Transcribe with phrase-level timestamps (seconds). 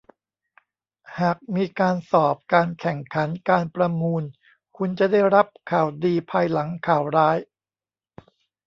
[1.19, 4.23] หากมีการสอบ การแข่งขัน การประมูล
[4.77, 7.37] คุณจะได้รับข่าวดีภายหลังข่าวร้าย